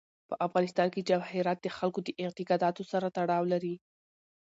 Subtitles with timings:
[0.29, 3.75] په افغانستان کې جواهرات د خلکو د اعتقاداتو سره تړاو لري.